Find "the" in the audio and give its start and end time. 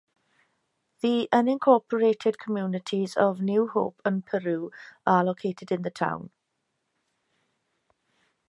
1.01-1.29, 5.83-5.91